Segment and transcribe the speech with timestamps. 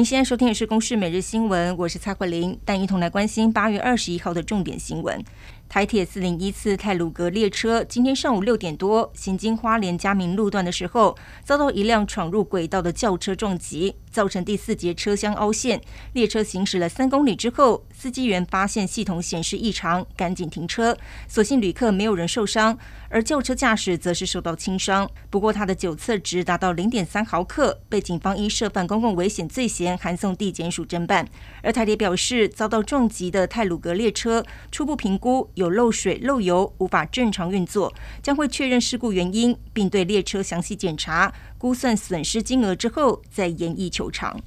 [0.00, 5.22] 您现在收听的是《公视每日新闻》，我是蔡慧玲，带一同来关心八月二十一号的重点新闻。
[5.70, 15.80] 台铁四零一次泰鲁阁列车今天上午六点多行经花莲嘉明路段的时候，遭到一辆闯入轨道的轿车撞击，造成第四节车厢凹陷。
[16.12, 20.96] 列车行驶了三公里之后，司机员发现系统显示异常，赶紧停车。
[21.28, 22.76] 所幸旅客没有人受伤，
[23.08, 25.08] 而轿车驾驶则是受到轻伤。
[25.30, 31.28] 不过他的酒测值达到零点三毫克，被警方依涉犯公共危险罪嫌函送地检署侦办。
[31.62, 35.48] 而台铁表示，遭到撞击的泰鲁阁列车初步评估。
[35.60, 37.92] 有漏水、漏油，无法正常运作，
[38.22, 44.40] 将会确认事故原因，并对列车详细检查，估算损失金额之后再研议求偿。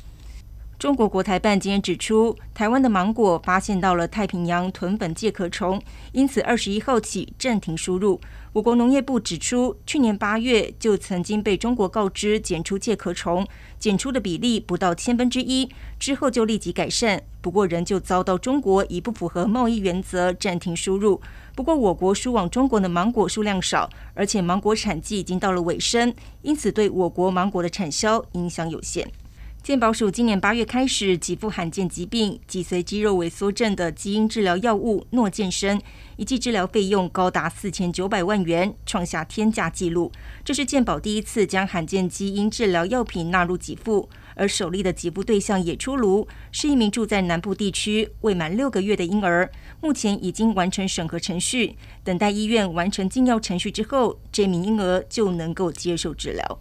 [0.84, 8.20] 中国国台办今天指出，台湾的芒果发现到了太平洋豚粉介壳虫，因此二十一号起暂停输入。
[8.52, 13.48] 我国农业部指出，去年八月就曾经被中国告知检出介壳虫，
[13.80, 17.23] 检出的比例不到千分之一，之后就立即改善。
[17.39, 21.22] 不过仍旧遭到中国以不符合贸易原则暂停输入。
[21.56, 29.09] 不过我国输往中国的芒果数量少，而且芒果产季已经到了尾声，因此对我国芒果的产销影响有限。
[29.64, 35.81] 健保署今年八月开始给付罕见疾病脊髓肌肉萎缩症的基因治疗药物诺健生，
[36.17, 40.11] 一剂治疗费用高达四千九百万元，创下天价纪录。
[40.44, 56.59] 这是健保第一次将罕见基因治疗药品纳入给付，而首例的给付对象也出炉，是一名住在南部地区未满六个月的婴儿，目前已经完成审核程序，等待医院完成进药程序之后，这名婴儿就能够接受治疗。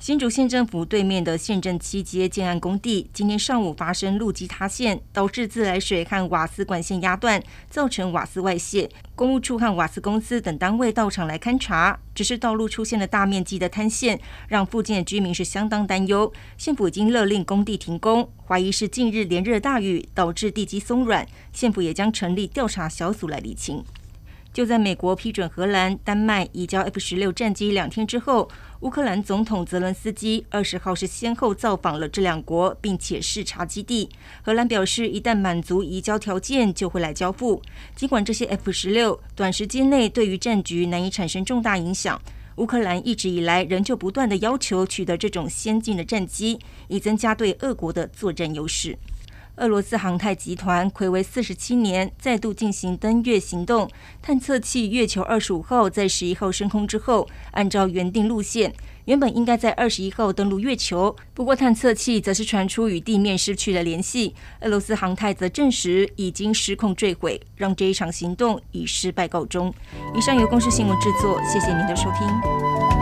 [0.00, 8.88] 新竹县政府对面的县政七街建案工地，今天上午发生路基塌陷，导致自来水和瓦斯管线压断，造成瓦斯外泄。
[9.14, 16.32] 公务处和瓦斯公司等单位到场来勘查，只是道路出现了大面积的塌陷，让附近的居民是相当担忧。
[16.56, 23.84] 县府已经勒令工地停工，怀疑是近日连日大雨导致地基松软，县府也将成立调查小组来厘清。
[24.52, 28.48] 就在美国批准荷兰、丹麦移交 F 十六战机两天之后，
[28.80, 34.08] 乌克兰总统泽伦斯基二十号是先后造访了这两国，并且视察基地。
[34.42, 37.62] 荷兰表示，一旦满足移交条件，就会来交付。
[37.94, 42.20] 尽管这些 F 十六短时间内对于战局难以产生重大影响，
[42.56, 46.58] 乌克兰一直以来仍旧不断地要求取得这种先进的战机，
[46.88, 48.98] 以增加对俄国的作战优势。
[49.60, 53.88] 俄罗斯航太集团睽违四十七年再度进行登月行动，
[54.22, 58.72] 探测器月球二十五号在十一号升空之后，按照原定路线，
[59.04, 64.34] 原本应该在二十一号登陆月球，不过探测器则是传出与地面失去了联系。
[64.62, 69.72] 俄罗斯航太则证实已经失控坠毁，让这一场行动以失败告终。
[70.16, 72.99] 以上由公司新闻制作，谢谢您的收听。